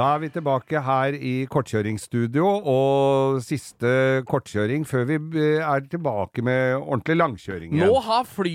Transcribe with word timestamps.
Da 0.00 0.06
er 0.16 0.20
vi 0.22 0.28
tilbake 0.32 0.80
her 0.80 1.12
i 1.12 1.32
kortkjøringsstudio, 1.52 2.46
og 2.72 3.40
siste 3.44 3.90
kortkjøring 4.30 4.86
før 4.88 5.04
vi 5.10 5.18
eh, 5.42 5.60
er 5.60 5.84
tilbake 5.92 6.40
med 6.46 6.78
ordentlig 6.80 7.18
langkjøring 7.20 7.74
igjen. 7.76 7.90
Nå 7.90 7.98
har 8.06 8.24
fly, 8.24 8.54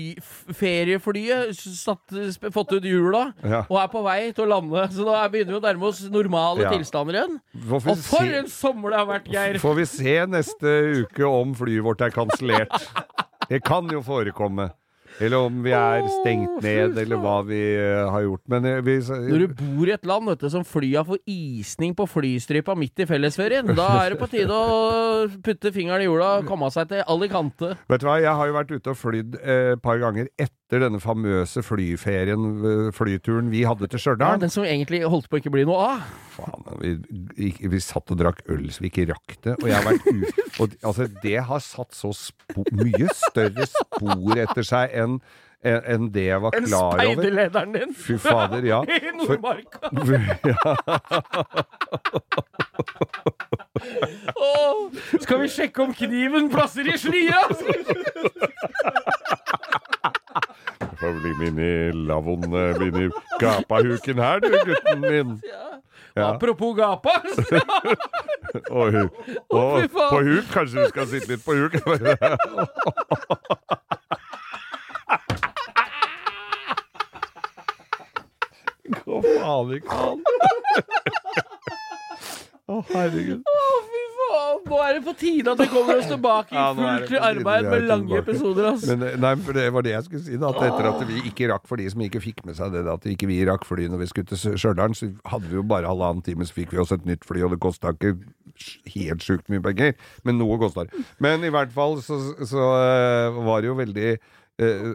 ferieflyet 0.58 1.54
satt, 1.78 2.16
fått 2.54 2.74
ut 2.76 2.88
hjula 2.90 3.28
Ja. 3.46 3.62
og 3.70 3.78
er 3.84 3.92
på 3.92 4.02
vei 4.06 4.32
til 4.34 4.46
å 4.46 4.50
lande. 4.56 4.88
Så 4.90 5.06
nå 5.06 5.14
er- 5.14 5.30
begynner 5.30 5.54
vi 5.54 5.60
å 5.60 5.64
nærme 5.68 5.86
oss 5.92 6.02
normale 6.10 6.62
Ja. 6.66 6.70
tilstander 6.74 7.14
igjen. 7.20 7.38
Og 7.70 7.82
for 7.82 7.94
se- 7.94 8.38
en 8.40 8.48
sommer 8.48 8.90
det 8.90 8.98
har 8.98 9.06
vært, 9.06 9.28
Geir! 9.30 9.58
Får 9.62 9.76
vi 9.76 9.84
se 9.86 10.16
neste 10.26 11.04
uke 11.06 11.22
om 11.28 11.54
flyet 11.54 11.82
vårt 11.84 12.00
er 12.02 12.10
kansellert. 12.10 12.74
Det 13.48 13.62
kan 13.62 13.86
jo 13.88 14.00
forekomme. 14.02 14.72
Eller 15.20 15.46
om 15.46 15.62
vi 15.64 15.72
er 15.72 16.04
stengt 16.18 16.58
ned, 16.64 16.98
eller 17.00 17.20
hva 17.20 17.38
vi 17.46 17.60
eh, 17.76 18.02
har 18.12 18.24
gjort. 18.26 18.42
Men 18.52 18.68
eh, 18.68 18.82
vi 18.84 18.98
Når 19.00 19.44
du 19.46 19.54
bor 19.56 19.88
i 19.88 19.94
et 19.94 20.08
land 20.08 20.28
vet 20.28 20.42
du, 20.44 20.48
som 20.52 20.66
flya 20.66 21.04
får 21.06 21.22
isning 21.30 21.94
på 21.96 22.08
flystripa 22.10 22.76
midt 22.76 23.04
i 23.04 23.08
fellesferien, 23.08 23.72
da 23.76 23.88
er 24.02 24.14
det 24.14 24.20
på 24.20 24.28
tide 24.32 24.52
å 24.52 25.24
putte 25.44 25.72
fingeren 25.74 26.04
i 26.04 26.10
jorda 26.10 26.34
og 26.40 26.50
komme 26.50 26.68
seg 26.74 26.90
til 26.92 27.04
Alicante. 27.08 27.72
Vet 27.88 28.04
du 28.04 28.08
hva, 28.10 28.18
jeg 28.22 28.36
har 28.40 28.50
jo 28.50 28.58
vært 28.58 28.76
ute 28.76 28.92
og 28.92 29.00
flydd 29.00 29.40
eh, 29.40 29.72
et 29.76 29.82
par 29.84 30.00
ganger 30.02 30.28
etter 30.36 30.82
denne 30.82 31.00
famøse 31.00 31.62
flyferien, 31.64 32.46
eh, 32.60 32.92
flyturen 32.96 33.50
vi 33.52 33.64
hadde 33.68 33.88
til 33.88 34.02
Ja, 34.20 34.36
den 34.40 34.52
som 34.52 34.66
egentlig 34.66 35.04
holdt 35.06 35.30
på 35.30 35.38
å 35.38 35.42
ikke 35.42 35.54
bli 35.54 35.64
noe 35.68 35.90
av. 35.94 36.06
Faen, 36.36 36.66
vi, 36.82 36.90
vi, 37.38 37.52
vi 37.72 37.80
satt 37.80 38.10
og 38.12 38.18
drakk 38.20 38.42
øl 38.52 38.66
så 38.74 38.84
vi 38.84 38.90
ikke 38.90 39.06
rakk 39.08 39.36
det. 39.46 39.56
Og 39.62 39.70
jeg 39.70 39.78
har 39.78 39.86
vært 39.86 40.10
u... 40.10 40.26
Og, 40.56 40.72
altså, 40.88 41.04
det 41.20 41.36
har 41.44 41.60
satt 41.60 41.92
så 41.92 42.08
spo, 42.16 42.62
mye 42.72 43.10
større 43.12 43.66
spor 43.68 44.38
etter 44.40 44.64
seg 44.64 44.94
enn 44.96 45.05
enn 45.06 45.20
enn 45.66 46.04
det 46.14 46.26
jeg 46.28 46.40
var 46.44 46.54
En 46.54 46.66
klar 46.68 46.84
over. 46.92 47.00
speiderlederen 47.00 47.72
din! 47.74 47.94
Fy 47.98 48.16
fader, 48.22 48.62
ja. 48.68 48.82
I 48.96 49.10
Nordmarka. 49.16 49.90
Åh, 54.36 54.90
skal 55.20 55.40
vi 55.42 55.48
sjekke 55.52 55.82
om 55.84 55.94
kniven 55.94 56.48
plasser 56.52 56.86
i 56.92 56.96
slia? 56.98 57.42
Får 60.96 61.18
bli 61.20 61.32
min 61.40 61.58
i 61.60 61.72
lavvoen, 62.08 62.46
min 62.80 62.96
i 63.04 63.08
gapahuken 63.42 64.18
her, 64.22 64.40
du, 64.44 64.48
gutten 64.70 65.00
min. 65.04 65.34
Ja. 66.16 66.30
Apropos 66.30 66.72
gapa. 66.78 67.12
Og, 68.70 68.94
og, 68.94 69.10
og 69.50 69.90
på 69.92 70.20
huk, 70.24 70.46
kanskje 70.54 70.80
du 70.80 70.88
skal 70.88 71.06
sitte 71.10 71.28
litt 71.34 71.42
på 71.44 71.52
huk? 71.58 71.74
Gå 79.04 79.20
an. 79.84 80.22
Å, 82.66 82.80
herregud. 82.90 83.44
Å, 83.46 83.66
fy 83.86 84.00
faen. 84.16 84.62
Nå 84.66 84.78
er 84.82 84.96
det 84.96 85.02
på 85.06 85.12
tide 85.20 85.52
at 85.52 85.60
vi 85.62 85.66
kommer 85.70 86.00
oss 86.00 86.08
tilbake 86.10 86.50
i 86.50 86.56
Ja, 86.58 86.64
nå 86.74 86.82
er 86.82 87.04
det 87.04 87.06
fullt 87.06 87.12
på 87.12 87.12
tide 87.14 87.28
arbeid 87.28 87.60
vi 87.62 87.68
er 87.68 87.70
med 87.76 87.84
lange 87.92 88.08
tilbake. 88.08 88.22
episoder. 88.24 88.66
ass. 88.72 88.86
Men, 88.90 89.04
eh, 89.06 89.18
nei, 89.22 89.30
for 89.46 89.52
det 89.54 89.66
var 89.76 89.86
det 89.86 89.92
jeg 89.92 90.06
skulle 90.08 90.22
si. 90.24 90.38
da 90.42 90.50
At 90.50 90.64
Etter 90.66 90.88
at 90.90 91.04
vi 91.06 91.20
ikke 91.30 91.50
rakk, 91.52 91.68
for 91.70 91.78
de 91.78 91.86
som 91.92 92.02
ikke 92.02 92.22
fikk 92.24 92.42
med 92.48 92.58
seg 92.58 92.74
det, 92.74 92.82
da, 92.88 92.96
at 92.98 93.06
ikke 93.12 93.28
vi 93.30 93.38
rakk 93.46 93.68
fly 93.68 93.86
når 93.92 94.02
vi 94.02 94.08
skulle 94.10 94.32
til 94.32 94.56
Stjørdal, 94.58 94.96
så 94.98 95.12
hadde 95.30 95.46
vi 95.52 95.60
jo 95.60 95.62
bare 95.62 95.86
halvannen 95.86 96.24
time, 96.26 96.48
så 96.48 96.56
fikk 96.58 96.74
vi 96.74 96.82
oss 96.82 96.90
et 96.96 97.06
nytt 97.06 97.22
fly, 97.28 97.44
og 97.46 97.54
det 97.54 97.60
kosta 97.62 97.94
ikke 97.94 98.16
helt 98.96 99.22
sjukt 99.22 99.46
mye 99.52 99.62
penger, 99.62 99.94
men 100.26 100.38
noe 100.42 100.58
kosta 100.58 100.88
det. 100.88 101.04
Men 101.22 101.46
i 101.46 101.52
hvert 101.54 101.70
fall 101.76 102.00
så, 102.02 102.18
så 102.42 102.66
eh, 102.82 103.40
var 103.46 103.62
det 103.62 103.70
jo 103.70 103.78
veldig 103.78 104.10
eh, 104.16 104.90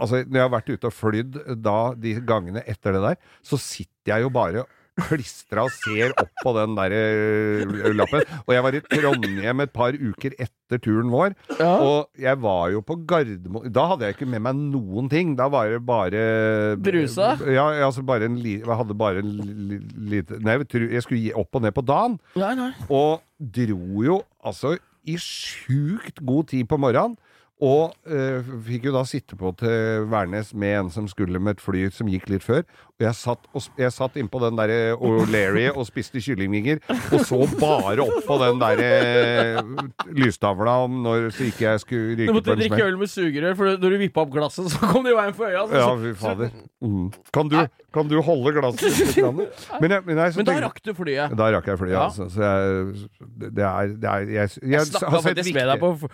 Altså, 0.00 0.22
når 0.26 0.38
jeg 0.40 0.46
har 0.48 0.54
vært 0.56 0.70
ute 0.72 0.88
og 0.88 0.94
flydd 0.96 1.40
da, 1.62 1.78
de 1.94 2.14
gangene 2.26 2.62
etter 2.66 2.96
det 2.96 3.02
der, 3.04 3.18
så 3.44 3.58
sitter 3.60 4.16
jeg 4.16 4.24
jo 4.24 4.30
bare 4.34 4.64
klistra 4.92 5.62
og 5.64 5.70
ser 5.72 6.10
opp 6.20 6.28
på 6.44 6.50
den 6.52 6.74
der 6.76 6.92
eh, 6.92 7.92
lappen. 7.96 8.24
Og 8.44 8.50
jeg 8.52 8.64
var 8.66 8.76
i 8.76 8.80
Trondheim 8.84 9.62
et 9.64 9.72
par 9.72 9.96
uker 9.96 10.34
etter 10.36 10.80
turen 10.84 11.08
vår, 11.12 11.32
Ja. 11.60 11.70
og 11.80 12.10
jeg 12.20 12.36
var 12.42 12.70
jo 12.74 12.82
på 12.84 12.98
Gardermoen 13.08 13.72
Da 13.72 13.86
hadde 13.90 14.04
jeg 14.08 14.16
ikke 14.18 14.28
med 14.28 14.42
meg 14.44 14.56
noen 14.60 15.08
ting. 15.12 15.32
Da 15.38 15.46
var 15.52 15.68
det 15.72 15.80
bare 15.88 16.76
Brusa? 16.80 17.34
Ja, 17.48 17.70
altså 17.86 18.04
bare 18.04 18.28
en 18.28 18.36
li, 18.40 18.58
Jeg 18.60 18.76
hadde 18.82 18.96
bare 19.00 19.20
en 19.24 19.32
li, 19.68 19.78
lite 20.12 20.40
Nei, 20.44 20.58
jeg 20.60 21.02
skulle 21.06 21.20
gi 21.24 21.32
opp 21.40 21.56
og 21.56 21.64
ned 21.64 21.72
på 21.76 21.84
dagen. 21.88 22.18
Nei, 22.36 22.52
nei. 22.58 22.70
Og 22.92 23.22
dro 23.40 24.04
jo 24.04 24.20
altså 24.44 24.76
i 25.08 25.16
sjukt 25.18 26.20
god 26.24 26.48
tid 26.52 26.68
på 26.70 26.76
morgenen. 26.78 27.16
Og 27.62 27.92
eh, 28.10 28.42
fikk 28.66 28.88
jo 28.88 28.92
da 28.96 29.04
sitte 29.06 29.36
på 29.38 29.52
til 29.60 30.06
Værnes 30.10 30.50
med 30.58 30.80
en 30.80 30.88
som 30.90 31.06
skulle 31.10 31.38
med 31.38 31.56
et 31.58 31.62
fly 31.62 31.84
som 31.94 32.08
gikk 32.10 32.26
litt 32.32 32.42
før. 32.42 32.64
Og 32.98 33.04
jeg 33.06 33.14
satt, 33.18 33.46
jeg 33.78 33.92
satt 33.94 34.16
innpå 34.18 34.40
den 34.42 34.58
derre 34.58 34.96
O'Leary 34.98 35.68
og 35.70 35.86
spiste 35.88 36.20
kyllingvinger, 36.22 36.80
og 37.12 37.22
så 37.26 37.38
bare 37.60 38.02
opp 38.04 38.26
på 38.26 38.38
den 38.42 38.58
derre 38.62 39.62
lystavla 40.14 40.74
om 40.84 40.98
når 41.04 41.28
så 41.36 41.46
ikke 41.48 41.64
jeg 41.68 41.82
skulle 41.82 42.16
Du 42.16 42.22
ryke 42.24 42.34
måtte 42.36 42.50
på 42.50 42.56
en 42.56 42.62
drikke 42.62 42.86
øl 42.88 42.98
med 43.00 43.10
sugerør, 43.12 43.56
for 43.58 43.72
når 43.82 43.94
du 43.94 43.98
vippa 44.02 44.24
opp 44.26 44.34
glasset, 44.34 44.70
så 44.74 44.90
kom 44.90 45.06
det 45.06 45.14
i 45.14 45.18
veien 45.18 45.38
for 45.38 45.48
øya. 45.50 45.62
Altså. 45.62 45.80
Ja, 45.82 45.94
fy 46.02 46.12
fader. 46.18 46.52
Mm. 46.82 47.08
Kan, 47.34 47.50
du, 47.52 47.56
kan 47.94 48.10
du 48.10 48.16
holde 48.26 48.54
glasset 48.58 48.86
litt? 48.90 49.18
Men, 49.82 49.90
jeg, 49.90 50.02
men, 50.06 50.18
jeg, 50.18 50.32
så 50.34 50.40
Men 50.42 50.46
da 50.46 50.54
rakk 50.66 50.78
du 50.84 50.92
flyet. 50.94 51.34
Da 51.38 51.48
rakk 51.54 51.66
jeg 51.70 51.78
flyet, 51.80 51.94
Ja. 51.94 52.04
altså. 52.08 52.28
Så 52.30 52.42
jeg, 52.42 53.08
det 53.56 53.64
er, 53.66 53.92
det 54.02 54.08
er 54.10 54.26
Jeg, 54.32 54.50
jeg, 54.62 54.72
Jeg 54.72 54.86
snakka 54.90 55.20
faktisk 55.26 55.54
med 55.56 55.70
deg 55.72 55.82
på, 55.82 56.10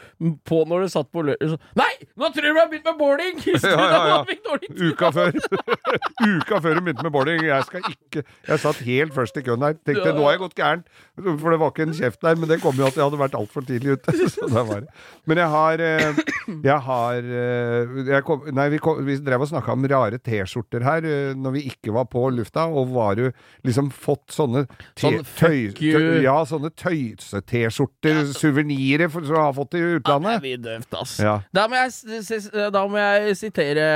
på 0.48 0.60
når 0.68 0.86
du 0.86 0.92
satt 0.92 1.10
på 1.12 1.24
lø... 1.28 1.34
Nei! 1.78 1.90
Nå 2.18 2.28
tror 2.34 2.46
jeg 2.48 2.54
du 2.54 2.58
har 2.60 2.68
begynt 2.70 2.88
med 2.88 2.98
boarding! 2.98 3.42
Ja, 3.68 3.84
ja, 3.90 3.98
ja. 4.08 4.58
Uka 4.88 5.10
før. 5.14 5.34
Uka 6.38 6.58
før 6.64 6.78
hun 6.78 6.84
begynte 6.86 7.04
med 7.04 7.12
boarding. 7.14 7.42
Jeg 7.46 7.66
skal 7.66 7.84
ikke 7.90 8.22
Jeg 8.24 8.60
satt 8.62 8.80
helt 8.86 9.14
først 9.14 9.36
i 9.38 9.42
køen 9.46 9.62
der. 9.62 9.76
Tenkte 9.86 10.12
nå 10.16 10.24
har 10.24 10.34
jeg 10.36 10.42
gått 10.42 10.56
gærent. 10.58 10.88
For 11.18 11.52
det 11.52 11.58
var 11.60 11.72
ikke 11.72 11.86
en 11.88 11.94
kjeft 11.98 12.22
der, 12.24 12.38
men 12.38 12.50
det 12.50 12.60
kom 12.62 12.78
jo 12.78 12.86
at 12.88 12.96
jeg 12.98 13.04
hadde 13.04 13.20
vært 13.20 13.36
altfor 13.38 13.66
tidlig 13.68 13.96
ute. 13.98 14.14
Så 14.34 14.48
det 14.50 14.64
var 14.70 14.84
det. 14.86 14.92
Men 15.28 15.40
jeg 15.42 15.52
har 15.54 15.82
eh, 15.84 16.22
Jeg 16.64 16.78
har 16.88 17.30
eh, 17.42 17.96
jeg 18.08 18.24
kom, 18.26 18.46
Nei, 18.54 18.68
vi, 18.74 18.80
kom, 18.82 19.02
vi 19.06 19.18
drev 19.24 19.44
og 19.44 19.50
snakka 19.52 19.74
om 19.74 19.86
rare 19.92 20.20
T-skjorter 20.22 20.86
her 20.86 21.06
eh, 21.08 21.32
når 21.38 21.56
vi 21.58 21.64
ikke 21.72 21.94
var 21.96 22.08
på 22.10 22.24
lufta, 22.34 22.66
og 22.70 22.92
var 22.94 23.20
jo 23.20 23.30
liksom 23.66 23.90
fått 23.94 24.34
sånne 24.34 24.64
Sånn 24.98 25.20
tøy, 25.38 25.70
tøy, 25.76 26.22
Ja, 26.24 26.38
sånne 26.48 26.70
tøyse-T-skjorter, 26.78 28.24
suvenirer 28.36 29.10
som 29.12 29.24
du 29.26 29.34
har 29.36 29.52
fått 29.56 29.76
i 29.78 29.82
utlandet. 29.98 30.38
Ja, 30.38 30.40
det 30.40 30.40
er 30.40 30.46
vi 30.46 30.56
døvt, 30.68 30.94
ass. 31.02 31.18
Ja. 31.28 31.36
Da, 31.54 31.68
må 31.70 31.78
jeg, 31.78 32.42
da 32.74 32.82
må 32.88 32.98
jeg 33.02 33.38
sitere 33.38 33.86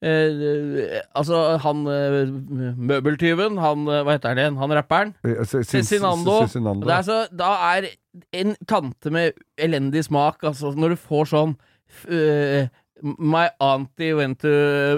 eh, 0.00 0.98
altså, 1.18 1.42
han 1.64 1.84
eh, 1.90 2.18
møbeltyven, 2.90 3.58
han 3.62 3.86
eh, 3.90 4.02
Hva 4.06 4.16
heter 4.16 4.34
han 4.34 4.42
igjen? 4.42 4.58
Han 4.62 4.76
rapperen? 4.78 5.14
Eh, 5.26 5.42
Cezinando. 5.44 6.40
Cezinando. 6.46 6.86
Det 6.88 6.98
er 7.00 7.06
så, 7.08 7.20
da 7.34 7.54
er 7.74 7.90
en 8.34 8.56
tante 8.68 9.10
med 9.14 9.38
elendig 9.58 10.04
smak, 10.08 10.42
altså, 10.46 10.74
når 10.78 10.94
du 10.94 11.02
får 11.08 11.32
sånn 11.34 11.56
eh, 12.10 12.68
My 12.98 13.44
auntie 13.62 14.10
went 14.18 14.40
to 14.42 14.50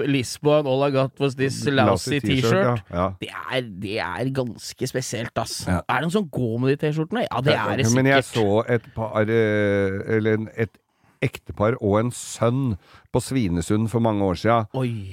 Lisboa 0.09 0.59
and 0.59 0.67
all 0.67 0.81
I 0.87 0.89
got 0.89 1.19
was 1.21 1.35
this 1.37 1.59
lousy 1.69 2.17
T-shirt. 2.19 2.81
Ja, 2.89 2.95
ja. 2.97 3.03
Det, 3.21 3.61
det 3.83 3.99
er 4.01 4.31
ganske 4.33 4.87
spesielt, 4.89 5.37
ass. 5.37 5.59
Ja. 5.69 5.83
Er 5.85 6.01
det 6.01 6.07
noen 6.07 6.15
som 6.15 6.25
går 6.33 6.55
med 6.63 6.73
de 6.73 6.79
T-skjortene? 6.81 7.27
Ja, 7.27 7.43
det 7.45 7.53
er 7.53 7.75
det 7.77 7.85
sikkert. 7.85 7.99
Men 7.99 8.09
jeg 8.09 8.25
så 8.25 8.47
et 8.73 8.87
par 8.95 9.21
eh, 9.21 9.99
Eller 10.17 10.47
et 10.57 10.73
ektepar 11.21 11.77
og 11.79 11.97
en 11.99 12.11
sønn 12.15 12.75
på 13.11 13.21
Svinesund 13.21 13.89
for 13.91 14.03
mange 14.03 14.25
år 14.25 14.39
siden. 14.39 14.67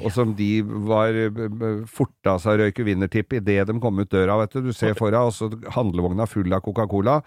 Og 0.04 0.12
som 0.14 0.34
de 0.38 0.62
var 0.62 1.16
eh, 1.18 1.84
forta 1.90 2.36
seg 2.42 2.62
røyke 2.62 2.86
vinnertipp 2.86 3.34
idet 3.38 3.66
de 3.68 3.76
kom 3.82 3.98
ut 4.00 4.10
døra, 4.12 4.38
vet 4.42 4.56
du. 4.56 4.68
Du 4.68 4.76
ser 4.76 4.96
for 4.98 5.14
deg, 5.14 5.28
og 5.28 5.34
så 5.34 5.50
handlevogna 5.74 6.28
full 6.30 6.52
av 6.54 6.62
Coca-Cola. 6.66 7.18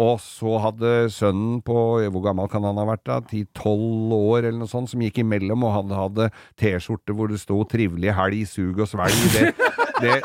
Og 0.00 0.20
så 0.24 0.56
hadde 0.64 1.10
sønnen 1.12 1.60
på 1.66 1.76
Hvor 2.10 2.22
gammel 2.24 2.48
kan 2.50 2.64
han 2.64 2.78
ha 2.80 2.86
vært 2.88 3.04
da? 3.08 3.20
10-12 3.20 4.14
år 4.16 4.44
eller 4.44 4.60
noe 4.62 4.70
sånt, 4.70 4.92
som 4.92 5.02
gikk 5.04 5.20
imellom, 5.24 5.66
og 5.66 5.74
han 5.76 5.96
hadde 5.96 6.30
T-skjorte 6.60 7.16
hvor 7.16 7.30
det 7.30 7.40
sto 7.42 7.60
'Trivelig 7.64 8.14
helg, 8.16 8.46
sug 8.48 8.80
og 8.80 8.88
svelg'. 8.88 9.26
Det, 9.34 9.52
det 10.00 10.16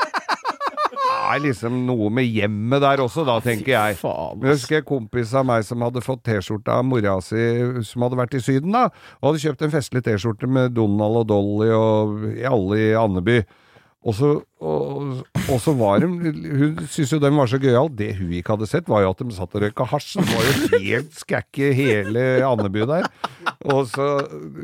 er 1.34 1.42
liksom 1.44 1.82
noe 1.88 2.12
med 2.14 2.28
hjemmet 2.30 2.84
der 2.84 3.04
også, 3.04 3.26
da, 3.28 3.40
tenker 3.44 3.72
jeg. 3.74 3.98
Men 4.04 4.50
jeg 4.50 4.60
husker 4.60 4.80
en 4.82 4.88
kompis 4.90 5.34
av 5.36 5.46
meg 5.50 5.66
som 5.68 5.84
hadde 5.86 6.04
fått 6.06 6.24
T-skjorte 6.28 6.74
av 6.74 6.86
mora 6.88 7.18
si, 7.26 7.44
som 7.88 8.06
hadde 8.06 8.20
vært 8.20 8.38
i 8.38 8.44
Syden, 8.46 8.76
da, 8.76 8.88
og 9.22 9.30
hadde 9.32 9.44
kjøpt 9.46 9.68
en 9.68 9.76
festlig 9.76 10.06
T-skjorte 10.06 10.50
med 10.50 10.76
Donald 10.78 11.24
og 11.24 11.30
Dolly 11.32 11.70
og 11.76 12.26
alle 12.52 12.82
i 12.82 12.90
Andeby. 13.00 13.42
Og 14.06 14.14
så, 14.14 14.28
og, 14.62 15.24
og 15.50 15.58
så 15.64 15.72
var 15.74 16.04
de 16.04 16.08
Hun 16.08 16.76
syntes 16.86 17.10
jo 17.16 17.18
den 17.24 17.34
var 17.40 17.50
så 17.50 17.58
gøyal. 17.58 17.88
Det 17.90 18.12
hun 18.20 18.36
ikke 18.38 18.54
hadde 18.54 18.68
sett, 18.70 18.86
var 18.92 19.02
jo 19.02 19.10
at 19.16 19.24
de 19.24 19.34
satt 19.34 19.56
og 19.58 19.64
røyka 19.66 19.88
hasj. 19.90 20.12
Det 20.20 20.28
var 20.30 20.46
jo 20.46 20.80
helt 20.84 21.16
skække 21.18 21.72
hele 21.74 22.26
Andebu 22.46 22.84
der. 22.86 23.08
Og 23.66 23.88
så 23.90 24.06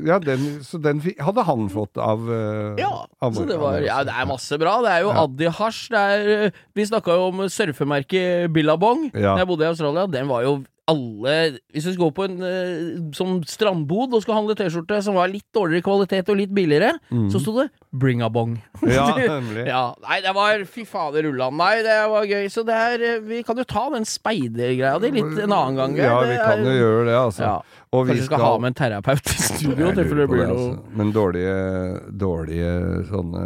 Ja, 0.06 0.20
den, 0.22 0.60
så 0.66 0.78
den 0.82 1.02
hadde 1.02 1.46
han 1.48 1.66
fått 1.74 1.98
av 1.98 2.30
eh, 2.30 2.82
Ja, 2.84 2.92
av 3.22 3.34
så 3.34 3.48
det, 3.50 3.58
var, 3.62 3.80
ja, 3.82 4.04
det 4.06 4.14
er 4.14 4.30
masse 4.30 4.62
bra. 4.62 4.76
Det 4.86 4.94
er 4.94 5.08
jo 5.08 5.10
Ja. 5.16 5.24
Addi 5.26 5.50
Hasj. 5.58 5.82
Det 5.90 6.04
er, 6.14 6.30
eh, 6.52 6.60
vi 6.78 6.86
snakka 6.92 7.18
jo 7.18 7.26
om 7.32 7.42
surfemerket 7.50 8.54
Billabong 8.54 9.10
Ja. 9.16 9.38
jeg 9.42 9.50
bodde 9.50 9.66
i 9.66 9.72
Australia. 9.74 10.06
Den 10.06 10.30
var 10.30 10.46
jo 10.46 10.60
alle 10.92 11.36
Hvis 11.74 11.88
du 11.88 11.92
skal 11.94 12.04
gå 12.04 12.10
på 12.20 12.26
en 12.28 13.12
sånn 13.18 13.40
strandbod 13.50 14.14
og 14.18 14.24
skal 14.26 14.38
handle 14.42 14.56
T-skjorte 14.60 15.00
som 15.06 15.16
var 15.18 15.32
litt 15.32 15.48
dårligere 15.56 15.86
kvalitet 15.88 16.30
og 16.34 16.38
litt 16.42 16.54
billigere, 16.56 16.94
så 17.32 17.42
sto 17.42 17.56
det 17.62 17.70
Bring 17.92 18.22
a 18.24 18.30
bong. 18.32 18.54
Mm. 18.80 18.88
Ja, 18.94 19.08
nemlig. 19.34 19.66
Ja, 19.68 19.82
nei, 20.06 20.22
det 20.24 20.32
var 20.38 20.62
Fy 20.72 20.86
fader 20.88 21.26
ullan. 21.28 21.58
Nei, 21.60 21.82
det 21.84 21.98
var 22.08 22.24
gøy. 22.24 22.46
Så 22.54 22.64
det 22.64 22.78
er 22.80 23.02
eh, 23.04 23.18
Vi 23.28 23.42
kan 23.44 23.60
jo 23.60 23.66
ta 23.68 23.82
den 23.92 24.06
speidergreia 24.08 24.94
di 25.04 25.10
litt 25.18 25.42
en 25.44 25.52
annen 25.52 25.76
gang. 25.76 25.98
Ja, 26.00 26.22
vi 26.24 26.38
er- 26.38 26.46
kan 26.48 26.64
jo 26.64 26.72
gjøre 26.78 27.02
det, 27.10 27.18
altså. 27.20 27.44
Ja. 27.50 27.58
Og 27.92 28.06
vi 28.08 28.14
Kanskje 28.14 28.22
vi 28.22 28.28
skal 28.30 28.46
ha 28.46 28.52
med 28.64 28.72
en 28.72 28.78
terapeut 28.80 29.28
i 29.34 29.36
studio, 29.44 29.90
Jeg 29.90 29.92
i 29.92 29.98
tilfelle 30.00 30.24
det 30.24 30.30
blir 30.32 30.46
det, 30.46 30.48
noe 30.54 30.70
altså. 30.70 30.96
Men 31.02 31.12
dårlige, 31.18 31.56
dårlige 32.22 32.72
sånne 33.10 33.44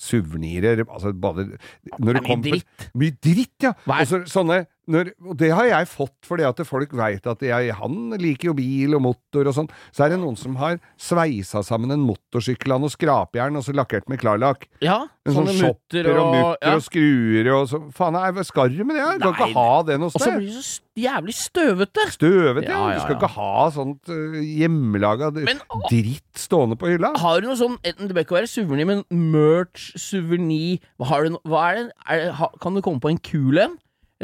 suvenirer 0.00 0.80
Altså 0.86 1.12
bare 1.12 1.44
Når 1.44 1.58
Det 1.98 2.14
det 2.14 2.22
kommer 2.24 2.40
mye 2.40 2.54
dritt. 2.56 2.86
Mye 3.02 3.16
dritt, 3.28 3.54
ja! 3.68 3.72
Hva 3.84 3.98
er- 4.00 4.06
Og 4.06 4.08
så, 4.14 4.22
sånne 4.38 4.58
når, 4.90 5.12
og 5.24 5.36
det 5.40 5.50
har 5.54 5.68
jeg 5.70 5.88
fått 5.90 6.28
fordi 6.28 6.46
at 6.48 6.60
folk 6.68 6.92
veit 6.96 7.26
at 7.30 7.42
jeg, 7.44 7.72
han 7.78 8.14
liker 8.20 8.50
jo 8.50 8.56
bil 8.58 8.96
og 8.98 9.04
motor 9.06 9.50
og 9.50 9.56
sånn. 9.56 9.70
Så 9.94 10.06
er 10.06 10.14
det 10.14 10.20
noen 10.22 10.38
som 10.38 10.56
har 10.60 10.78
sveisa 11.00 11.64
sammen 11.66 11.94
en 11.94 12.04
motorsykkel 12.04 12.76
av 12.76 12.84
noe 12.84 12.92
skrapjern 12.92 13.60
og 13.60 13.66
så 13.66 13.74
lakkert 13.76 14.08
med 14.12 14.22
klarlakk. 14.22 14.68
Ja, 14.84 15.04
En 15.24 15.32
sånn 15.32 15.48
shopper 15.56 16.10
og 16.12 16.26
mutter 16.34 16.68
ja. 16.68 16.72
og 16.76 16.82
skruer 16.84 17.46
og 17.54 17.68
så 17.70 17.78
Faen, 17.96 18.16
nei, 18.16 18.42
skal 18.44 18.72
du 18.72 18.82
med 18.84 18.98
det? 18.98 19.04
Du 19.22 19.28
kan 19.30 19.48
ikke 19.48 19.52
ha 19.56 19.78
det 19.88 19.96
noe 20.02 20.12
sted. 20.12 20.20
Og 20.20 20.24
så 20.26 20.32
blir 20.36 20.50
det 20.52 20.64
så 20.66 20.82
jævlig 21.00 21.34
støvete. 21.38 22.04
Støvete, 22.14 22.66
ja. 22.68 22.80
Ja, 22.84 22.98
Du 22.98 23.00
skal 23.06 23.16
ikke 23.16 23.30
ha 23.34 23.54
sånt 23.74 24.12
uh, 24.12 24.36
hjemmelaga 24.44 25.30
dritt 25.34 26.38
stående 26.38 26.76
på 26.76 26.92
hylla. 26.92 27.14
Har 27.20 27.40
du 27.40 27.48
noe 27.48 27.58
sånn 27.58 27.78
enten 27.80 28.10
Det 28.10 28.16
bør 28.16 28.26
ikke 28.26 28.38
være 28.40 28.50
suvenir, 28.50 28.88
men 28.90 29.02
merch, 29.32 29.92
suvenir 30.00 30.82
Hva, 30.98 31.08
har 31.12 31.26
du, 31.26 31.40
hva 31.48 31.64
er 31.70 31.80
det, 31.80 31.86
er 32.04 32.22
det 32.22 32.36
ha, 32.40 32.50
Kan 32.62 32.76
du 32.76 32.84
komme 32.84 33.02
på 33.02 33.14
en 33.14 33.22
kul 33.24 33.62
en? 33.64 33.78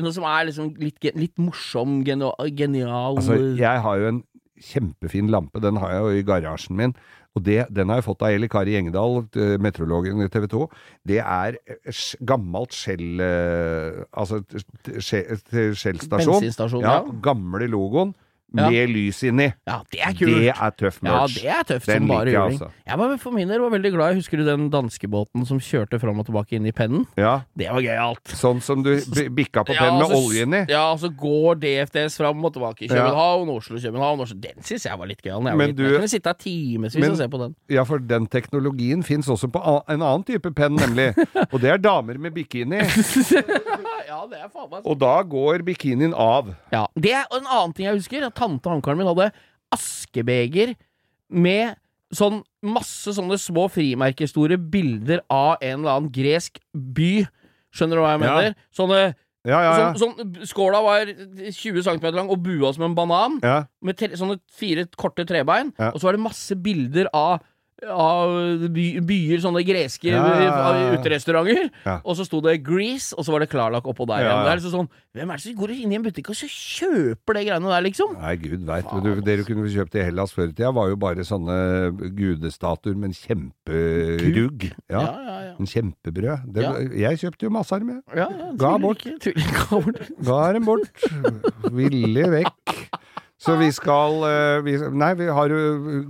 Noe 0.04 0.14
som 0.16 0.26
er 0.28 0.48
liksom 0.48 0.74
litt, 0.80 1.04
litt 1.16 1.38
morsom, 1.40 2.00
genial 2.06 3.16
Altså, 3.20 3.38
jeg 3.58 3.86
har 3.86 4.02
jo 4.02 4.10
en 4.14 4.20
kjempefin 4.60 5.30
lampe, 5.32 5.60
den 5.64 5.78
har 5.80 5.94
jeg 5.94 6.02
jo 6.04 6.20
i 6.20 6.26
garasjen 6.28 6.76
min. 6.76 6.94
Og 7.38 7.44
det, 7.46 7.60
den 7.70 7.88
har 7.88 8.00
jeg 8.00 8.08
fått 8.08 8.24
av 8.26 8.34
Eli 8.34 8.48
Kari 8.50 8.74
Engedal, 8.74 9.20
meteorologen 9.62 10.18
i 10.24 10.28
TV 10.32 10.48
2. 10.50 10.64
Det 11.06 11.20
er 11.22 11.60
eh, 11.62 12.00
gammelt 12.26 12.74
skjell... 12.74 13.22
eh, 13.22 14.00
Altså 14.10 14.40
skjellstasjon. 14.98 16.40
Bensinstasjon, 16.40 16.82
ja. 16.82 16.96
ja. 16.98 17.14
Gamle 17.22 17.70
logoen 17.70 18.12
Ja. 18.56 18.68
med 18.70 18.88
lys 18.90 19.22
inni. 19.22 19.52
Ja, 19.68 19.76
det 19.92 20.00
er 20.02 20.12
kult. 20.18 20.34
Det 20.34 20.48
er 20.50 20.70
tøff 20.74 20.96
ja, 21.06 21.26
det 21.30 21.44
er 21.46 21.62
tøft 21.68 21.86
Den 21.86 22.02
som 22.02 22.08
bare 22.08 22.26
juling. 22.32 22.56
altså. 22.58 22.70
Jeg 22.86 22.98
var 22.98 23.16
for 23.22 23.30
min 23.30 23.48
del 23.48 23.60
var 23.60 23.70
veldig 23.70 23.92
glad. 23.94 24.14
Husker 24.18 24.36
du 24.40 24.44
den 24.44 24.64
danskebåten 24.72 25.46
som 25.46 25.60
kjørte 25.60 26.00
fram 26.02 26.18
og 26.18 26.26
tilbake 26.26 26.56
inn 26.58 26.66
i 26.66 26.72
pennen? 26.72 27.06
Ja, 27.16 27.42
Det 27.56 27.68
var 27.70 27.80
gøyalt. 27.80 28.24
sånn 28.34 28.60
som 28.60 28.82
du 28.82 28.96
bikka 29.30 29.62
på 29.64 29.76
pennen 29.78 29.98
med 30.02 30.08
så- 30.10 30.18
olje 30.18 30.42
inni. 30.42 30.64
Ja, 30.68 30.96
så 30.96 31.08
går 31.14 31.60
DFDS 31.60 32.16
fram 32.18 32.44
og 32.44 32.52
tilbake 32.54 32.82
i 32.82 32.86
Ja. 32.88 32.94
København, 32.96 33.48
Oslo, 33.54 33.78
København 33.78 34.20
Oslo. 34.20 34.36
Den 34.40 34.62
syns 34.62 34.84
jeg 34.84 34.98
var 34.98 35.06
litt 35.06 35.22
gøyal. 35.22 35.44
Jeg, 35.46 35.56
var 35.58 35.66
du- 35.72 35.82
jeg 35.84 35.94
kunne 36.00 36.08
sitte 36.08 36.26
her 36.26 36.34
timevis 36.34 36.96
og 37.10 37.16
se 37.16 37.28
på 37.28 37.38
den. 37.38 37.54
Ja, 37.68 37.84
for 37.84 37.98
den 37.98 38.26
teknologien 38.26 39.02
fins 39.04 39.28
også 39.28 39.46
på 39.52 39.62
en 39.88 40.00
annen 40.02 40.24
type 40.24 40.50
penn, 40.54 40.74
nemlig. 40.76 41.14
Og 41.52 41.60
det 41.60 41.70
er 41.70 41.78
damer 41.78 42.18
med 42.18 42.34
bikini. 42.34 42.80
ja, 44.10 44.18
det 44.30 44.38
er 44.40 44.48
faen 44.52 44.68
meg 44.70 44.84
Og 44.84 44.98
da 44.98 45.22
går 45.22 45.62
bikinien 45.66 46.12
av. 46.14 46.50
Ja, 46.72 46.86
det 46.98 47.12
er 47.12 47.24
en 47.36 47.46
annen 47.46 47.72
ting 47.76 47.86
jeg 47.86 47.94
husker. 48.00 48.26
At 48.26 48.34
tante 48.40 48.72
og 48.72 48.90
min 48.98 49.08
hadde 49.10 49.30
askebeger 49.76 50.74
med 51.30 51.76
sånn 52.10 52.40
masse 52.66 53.12
sånne 53.14 53.36
små 53.38 53.68
frimerkestore 53.70 54.56
bilder 54.58 55.22
av 55.30 55.60
en 55.62 55.76
eller 55.84 55.92
annen 56.00 56.12
gresk 56.14 56.58
by. 56.74 57.26
Skjønner 57.70 58.00
du 58.00 58.02
hva 58.02 58.14
jeg 58.16 58.24
Ja. 58.26 58.36
mener? 58.36 58.56
Sånne 58.74 59.02
Ja, 59.42 59.56
ja, 59.64 59.68
ja. 59.72 59.94
Sånn, 59.96 60.18
sånn, 60.18 60.34
skåla 60.44 60.82
var 60.84 61.06
20 61.08 61.80
cm 61.86 62.02
lang 62.12 62.28
og 62.28 62.42
bua 62.44 62.74
som 62.74 62.82
en 62.84 62.94
banan, 62.94 63.38
ja. 63.40 63.64
med 63.80 63.96
tre, 63.96 64.08
sånne 64.12 64.38
fire 64.52 64.84
korte 65.00 65.24
trebein. 65.24 65.72
Ja. 65.78 65.92
Og 65.94 66.00
så 66.00 66.02
var 66.10 66.12
det 66.12 66.20
masse 66.20 66.52
bilder 66.60 67.08
av 67.14 67.40
av 67.88 68.32
by, 68.74 68.86
byer, 69.08 69.40
sånne 69.44 69.62
greske 69.64 70.10
Ja, 70.10 70.20
ja, 70.20 70.48
ja, 70.50 70.90
uterestauranter. 70.98 71.70
Og 72.04 72.16
så 72.18 72.26
sto 72.28 72.40
det 72.44 72.58
Grease, 72.66 73.14
og 73.16 73.24
så 73.24 73.32
var 73.32 73.44
det 73.44 73.50
Klarlakk 73.52 73.86
oppå 73.88 74.04
der 74.10 74.26
igjen. 74.26 74.42
Det 74.44 74.50
er 74.52 74.60
liksom 74.60 74.74
sånn 74.74 74.90
Hvem 75.16 75.30
er 75.32 75.40
det 75.40 75.42
som 75.42 75.54
går 75.58 75.72
inn 75.74 75.90
i 75.90 75.96
en 75.98 76.04
butikk 76.04 76.28
og 76.30 76.36
så 76.38 76.46
kjøper 76.46 77.34
det 77.34 77.40
greiene 77.48 77.70
der, 77.72 77.82
liksom? 77.82 78.12
Nei, 78.20 78.34
gud 78.38 78.62
veit. 78.68 78.92
Det 79.26 79.34
du 79.40 79.44
kunne 79.48 79.72
kjøpt 79.72 79.96
i 79.98 80.04
Hellas 80.06 80.30
før 80.36 80.52
i 80.52 80.54
tida, 80.54 80.70
var 80.76 80.92
jo 80.92 80.98
bare 81.02 81.24
sånne 81.26 81.56
gudestatuer 82.14 82.94
med 82.94 83.10
en 83.10 83.16
kjemperugg. 83.18 84.68
Ja. 84.86 85.02
Ja, 85.02 85.38
ja. 85.48 85.54
En 85.58 85.66
kjempebrød. 85.66 86.46
Det. 86.54 86.66
Jeg 87.00 87.20
kjøpte 87.24 87.48
jo 87.48 87.52
masse 87.54 87.74
av 87.74 87.82
dem, 87.82 87.96
jeg. 87.98 88.28
Ga 88.62 88.72
bort. 88.82 89.02
ikke. 89.02 89.34
Ga 90.30 90.40
dem 90.54 90.68
bort. 90.68 91.04
Ville 91.74 92.30
vekk. 92.38 92.76
Så 93.40 93.54
vi 93.56 93.70
skal 93.72 94.18
eh, 94.28 94.60
vi, 94.66 94.74
Nei, 95.00 95.14
vi 95.16 95.26
har 95.32 95.48
jo 95.48 95.60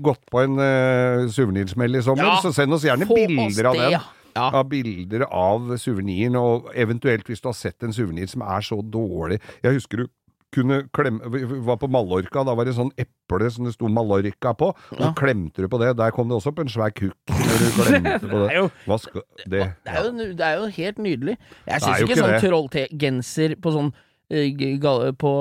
gått 0.02 0.24
på 0.30 0.40
en 0.42 0.56
uh, 0.58 1.28
suvenirsmell 1.30 1.94
i 2.00 2.02
sommer, 2.02 2.26
Ja, 2.26 2.38
så 2.42 2.50
send 2.56 2.74
oss 2.74 2.82
gjerne 2.86 3.06
bilder 3.06 3.46
oss 3.46 3.74
av 3.74 3.78
den. 3.84 3.92
ja. 3.98 4.00
Ja. 4.36 4.44
Av 4.60 4.68
bilder 4.70 5.24
av 5.26 5.72
suveniren, 5.82 6.36
og 6.38 6.68
eventuelt 6.78 7.26
hvis 7.26 7.40
du 7.42 7.48
har 7.50 7.56
sett 7.58 7.82
en 7.82 7.90
suvenir 7.94 8.28
som 8.30 8.44
er 8.46 8.62
så 8.62 8.76
dårlig 8.78 9.40
Jeg 9.58 9.74
husker 9.74 10.04
du 10.04 10.06
kunne 10.54 10.84
klemme 10.94 11.26
Vi 11.34 11.40
var 11.66 11.76
på 11.82 11.88
Mallorca, 11.90 12.44
da 12.46 12.54
var 12.58 12.66
det 12.66 12.76
sånn 12.76 12.92
eple 12.98 13.50
som 13.50 13.66
det 13.66 13.74
sto 13.74 13.86
Mallorca 13.90 14.50
på. 14.58 14.68
Og 14.94 15.00
Ja. 15.02 15.10
klemte 15.18 15.62
du 15.62 15.68
på 15.70 15.78
det. 15.82 15.96
Der 15.98 16.10
kom 16.14 16.28
det 16.30 16.34
også 16.38 16.50
opp 16.50 16.58
en 16.62 16.70
svær 16.70 16.90
kukk 16.94 17.14
når 17.30 17.58
du 17.58 17.66
klemte 17.78 18.20
på 18.22 18.38
Det 18.38 18.42
er 18.42 18.46
det. 18.48 18.56
jo- 18.56 18.70
Hva 18.86 18.98
skal 19.02 19.22
Det, 19.46 19.50
Det 19.50 19.94
er, 19.94 20.02
jo, 20.04 20.12
det 20.34 20.46
er 20.46 20.56
jo 20.58 20.66
helt 20.78 20.98
nydelig. 20.98 21.36
Jeg 21.66 21.80
syns 21.82 22.00
ikke, 22.02 22.10
ikke 22.10 22.22
sånn 22.22 22.40
trollgenser 22.46 23.54
på 23.62 23.72
sånn 23.74 23.92
eh, 23.92 24.09
på 24.30 25.32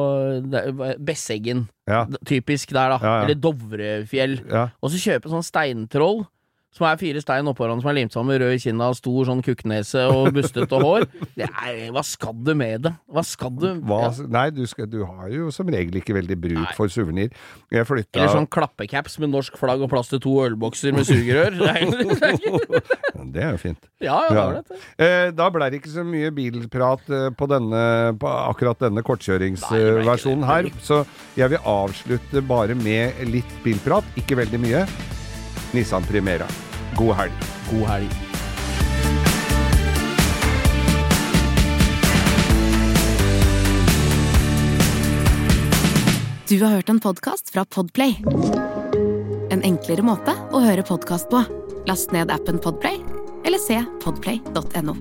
Besseggen, 1.00 1.68
Ja. 1.88 2.06
typisk 2.26 2.70
der, 2.74 2.98
da. 2.98 3.22
Eller 3.24 3.36
Dovrefjell. 3.36 4.40
Og 4.82 4.92
så 4.92 4.98
kjøpe 4.98 5.30
sånn 5.30 5.46
steintroll. 5.46 6.26
Som 6.70 6.86
er 6.86 7.00
fire 7.02 7.18
stein 7.18 7.48
oppå 7.50 7.64
hverandre 7.66 7.82
som 7.82 7.90
er 7.90 7.96
limt 7.98 8.14
sammen 8.14 8.30
med 8.30 8.44
rød 8.44 8.54
i 8.54 8.60
kinna, 8.62 8.92
stor 8.94 9.26
sånn 9.26 9.40
kukknese 9.42 10.04
og 10.14 10.28
bustete 10.36 10.78
hår. 10.84 11.08
Nei, 11.40 11.48
er, 11.66 11.80
hva 11.96 12.04
skal 12.06 12.36
du 12.46 12.52
med 12.54 12.84
det? 12.86 12.92
Hva 13.10 13.24
skal 13.26 13.56
du 13.58 13.66
Hva. 13.90 14.12
Nei, 14.30 14.46
du, 14.54 14.62
skal, 14.70 14.86
du 14.92 15.00
har 15.02 15.32
jo 15.34 15.50
som 15.56 15.66
regel 15.74 15.98
ikke 15.98 16.14
veldig 16.20 16.38
bruk 16.38 16.60
Nei. 16.62 16.76
for 16.78 16.94
suvenir. 16.94 17.34
Jeg 17.74 17.88
flytta 17.90 18.22
Eller 18.22 18.36
sånn 18.36 18.48
klappecaps 18.54 19.18
med 19.24 19.34
norsk 19.34 19.58
flagg 19.58 19.82
og 19.82 19.90
plass 19.90 20.14
til 20.14 20.22
to 20.22 20.36
ølbokser 20.46 20.94
med 20.94 21.10
sugerør. 21.10 21.58
Det 23.30 23.42
er 23.44 23.52
jo- 23.52 23.58
fint. 23.60 23.84
ja, 24.02 24.16
ja, 24.30 24.34
Ja. 24.34 24.46
det 24.62 24.70
det. 24.70 24.78
Eh, 25.06 25.32
da 25.36 25.50
ble 25.52 25.68
det 25.70 25.82
ikke 25.82 25.92
så 25.92 26.06
mye 26.08 26.30
bilprat 26.32 27.02
eh, 27.10 27.30
på, 27.36 27.48
denne, 27.52 27.82
på 28.22 28.30
akkurat 28.30 28.80
denne 28.86 29.04
kortkjøringsversjonen 29.06 30.46
her, 30.48 30.70
så 30.86 31.02
jeg 31.38 31.50
vil 31.52 31.66
avslutte 31.68 32.42
bare 32.48 32.78
med 32.80 33.20
litt 33.28 33.58
bilprat, 33.66 34.06
ikke 34.22 34.38
veldig 34.40 34.62
mye. 34.64 34.86
Nissan 35.72 36.04
Primera. 36.04 36.48
God 36.98 37.16
helg. 37.16 37.46
God 37.72 37.88
helg. 37.90 38.18
Du 46.50 46.64
har 46.64 46.72
hørt 46.72 46.90
en 46.90 47.00
podkast 47.00 47.50
fra 47.50 47.66
Podplay. 47.66 48.16
En 49.52 49.62
enklere 49.62 50.02
måte 50.02 50.34
å 50.50 50.64
høre 50.64 50.82
podkast 50.82 51.30
på. 51.30 51.44
Last 51.86 52.10
ned 52.16 52.34
appen 52.34 52.58
Podplay, 52.58 52.98
eller 53.46 53.62
se 53.62 53.78
podplay.no. 54.02 54.98